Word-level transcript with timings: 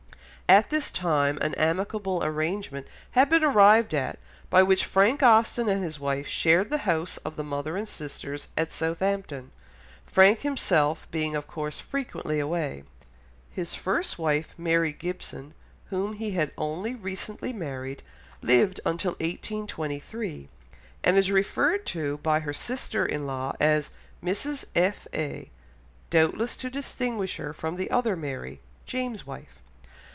At 0.49 0.69
this 0.69 0.91
time 0.91 1.37
an 1.37 1.55
amicable 1.55 2.21
arrangement 2.25 2.85
had 3.11 3.29
been 3.29 3.41
arrived 3.41 3.93
at, 3.93 4.19
by 4.49 4.61
which 4.61 4.83
Frank 4.83 5.23
Austen 5.23 5.69
and 5.69 5.81
his 5.81 5.97
wife 5.97 6.27
shared 6.27 6.69
the 6.69 6.79
house 6.79 7.15
of 7.23 7.37
the 7.37 7.43
mother 7.45 7.77
and 7.77 7.87
sisters 7.87 8.49
at 8.57 8.69
Southampton, 8.69 9.51
Frank 10.05 10.41
himself 10.41 11.07
being 11.09 11.37
of 11.37 11.47
course 11.47 11.79
frequently 11.79 12.37
away. 12.37 12.83
His 13.49 13.75
first 13.75 14.19
wife, 14.19 14.53
Mary 14.57 14.91
Gibson, 14.91 15.53
whom 15.85 16.15
he 16.15 16.31
had 16.31 16.51
only 16.57 16.95
recently 16.95 17.53
married, 17.53 18.03
lived 18.41 18.81
until 18.85 19.11
1823; 19.21 20.49
and 21.01 21.15
is 21.15 21.31
referred 21.31 21.85
to 21.85 22.17
by 22.17 22.41
her 22.41 22.51
sister 22.51 23.05
in 23.05 23.25
law 23.25 23.53
as 23.61 23.89
"Mrs. 24.21 24.65
F. 24.75 25.07
A.," 25.13 25.49
doubtless 26.09 26.57
to 26.57 26.69
distinguish 26.69 27.37
her 27.37 27.53
from 27.53 27.77
the 27.77 27.89
other 27.89 28.17
Mary, 28.17 28.59
James's 28.85 29.25
wife. 29.25 29.57